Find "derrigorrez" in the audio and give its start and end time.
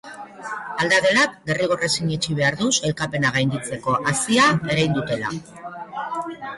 1.49-1.91